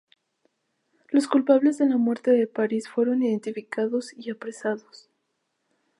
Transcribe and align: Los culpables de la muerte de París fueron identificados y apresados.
Los 1.09 1.27
culpables 1.27 1.77
de 1.77 1.87
la 1.87 1.97
muerte 1.97 2.31
de 2.31 2.47
París 2.47 2.89
fueron 2.89 3.21
identificados 3.21 4.11
y 4.17 4.31
apresados. 4.31 5.11